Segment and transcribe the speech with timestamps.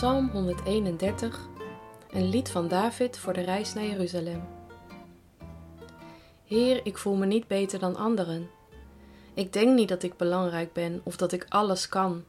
[0.00, 1.48] Psalm 131,
[2.10, 4.48] een lied van David voor de reis naar Jeruzalem.
[6.44, 8.50] Heer, ik voel me niet beter dan anderen.
[9.34, 12.24] Ik denk niet dat ik belangrijk ben of dat ik alles kan.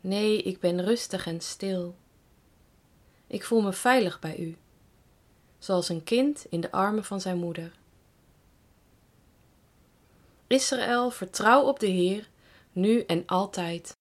[0.00, 1.94] Nee, ik ben rustig en stil.
[3.26, 4.56] Ik voel me veilig bij u,
[5.58, 7.72] zoals een kind in de armen van zijn moeder.
[10.46, 12.28] Israël, vertrouw op de Heer,
[12.72, 13.97] nu en altijd.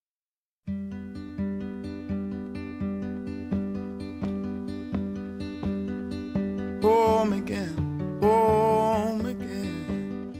[6.87, 7.75] Home again,
[8.21, 10.33] home again.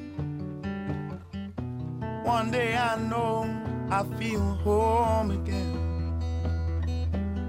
[2.23, 3.35] One day I know
[3.91, 5.75] I feel home again,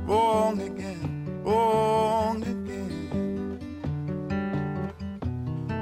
[0.05, 3.61] wrong again, wrong again.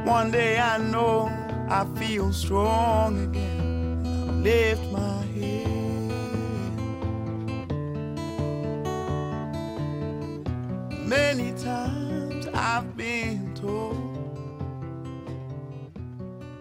[0.05, 1.31] One day I know
[1.71, 4.03] I feel strong again.
[4.29, 5.16] I lift my
[12.57, 12.87] I've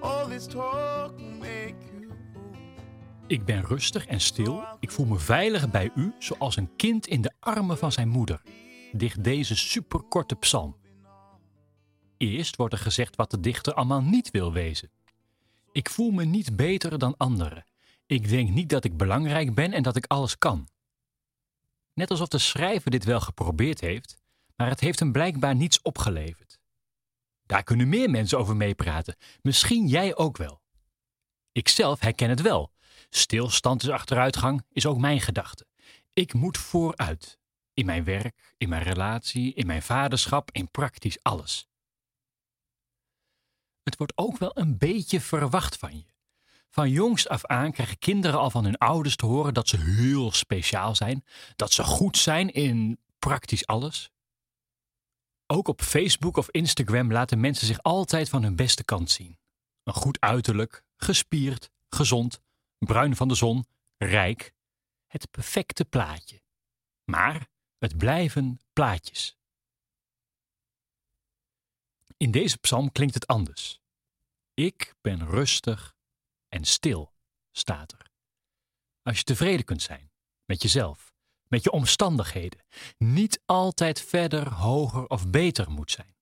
[0.01, 2.11] all this talk make you.
[3.27, 4.63] Ik ben rustig en stil.
[4.79, 8.41] Ik voel me veilig bij u, zoals een kind in de armen van zijn moeder.
[8.91, 10.75] Dicht deze superkorte psalm.
[12.17, 14.89] Eerst wordt er gezegd wat de dichter allemaal niet wil wezen.
[15.71, 17.65] Ik voel me niet beter dan anderen.
[18.05, 20.67] Ik denk niet dat ik belangrijk ben en dat ik alles kan.
[21.93, 24.17] Net alsof de schrijver dit wel geprobeerd heeft,
[24.55, 26.59] maar het heeft hem blijkbaar niets opgeleverd.
[27.45, 30.61] Daar kunnen meer mensen over meepraten, misschien jij ook wel.
[31.51, 32.73] Ikzelf herken het wel.
[33.09, 35.67] Stilstand is achteruitgang, is ook mijn gedachte.
[36.13, 37.39] Ik moet vooruit.
[37.73, 41.67] In mijn werk, in mijn relatie, in mijn vaderschap, in praktisch alles.
[43.83, 46.13] Het wordt ook wel een beetje verwacht van je.
[46.69, 50.31] Van jongs af aan krijgen kinderen al van hun ouders te horen dat ze heel
[50.31, 51.23] speciaal zijn,
[51.55, 54.11] dat ze goed zijn in praktisch alles.
[55.47, 59.39] Ook op Facebook of Instagram laten mensen zich altijd van hun beste kant zien.
[59.83, 62.41] Een goed uiterlijk, gespierd, gezond,
[62.77, 63.65] bruin van de zon,
[63.97, 64.53] rijk.
[65.07, 66.41] Het perfecte plaatje.
[67.03, 67.47] Maar
[67.77, 69.37] het blijven plaatjes.
[72.17, 73.79] In deze psalm klinkt het anders.
[74.53, 75.95] Ik ben rustig
[76.47, 77.13] en stil,
[77.51, 78.11] staat er.
[79.01, 80.11] Als je tevreden kunt zijn
[80.45, 81.04] met jezelf,
[81.47, 82.59] met je omstandigheden,
[82.97, 86.15] niet altijd verder, hoger of beter moet zijn.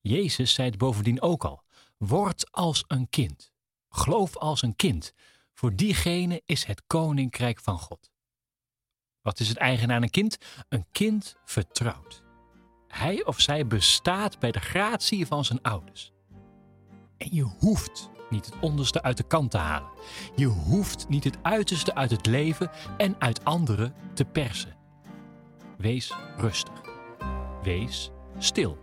[0.00, 1.62] Jezus zei het bovendien ook al:
[1.96, 3.52] word als een kind.
[3.88, 5.12] Geloof als een kind.
[5.54, 8.10] Voor diegene is het koninkrijk van God.
[9.22, 10.38] Wat is het eigen aan een kind?
[10.68, 12.22] Een kind vertrouwt.
[12.88, 16.12] Hij of zij bestaat bij de gratie van zijn ouders.
[17.16, 19.88] En je hoeft niet het onderste uit de kant te halen.
[20.34, 24.76] Je hoeft niet het uiterste uit het leven en uit anderen te persen.
[25.76, 26.80] Wees rustig.
[27.62, 28.78] Wees stil.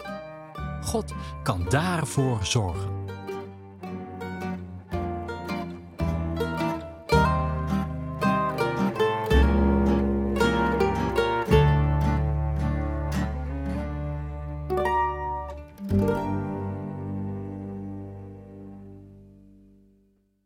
[0.81, 3.03] God kan daarvoor zorgen.